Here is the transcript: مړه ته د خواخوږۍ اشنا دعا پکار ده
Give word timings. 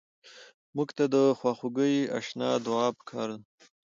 مړه 0.75 0.91
ته 0.97 1.05
د 1.13 1.15
خواخوږۍ 1.37 1.95
اشنا 2.17 2.49
دعا 2.65 2.87
پکار 2.97 3.27
ده 3.35 3.41